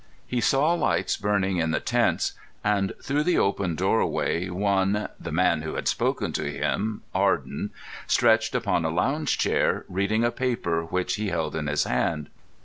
[0.25, 5.61] He saw lights burning in the tents, and, through the open doorway one, the man
[5.61, 7.69] who had spoken to him, Arden,
[8.07, 12.29] stretched upon a lounge chair, reading a paper which he held in his hand.